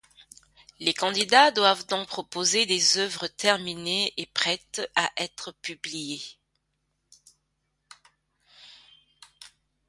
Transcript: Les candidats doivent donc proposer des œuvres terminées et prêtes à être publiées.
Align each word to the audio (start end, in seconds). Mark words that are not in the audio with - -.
Les 0.79 0.95
candidats 0.95 1.51
doivent 1.51 1.85
donc 1.85 2.07
proposer 2.07 2.65
des 2.65 2.97
œuvres 2.97 3.27
terminées 3.27 4.15
et 4.17 4.25
prêtes 4.25 4.81
à 4.95 5.07
être 5.15 5.51
publiées. 5.61 6.23